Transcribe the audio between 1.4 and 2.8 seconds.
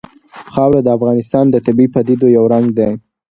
د طبیعي پدیدو یو رنګ